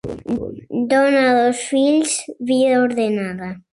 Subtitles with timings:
[0.93, 2.11] Dona, dos fills,
[2.51, 3.49] vida ordenada...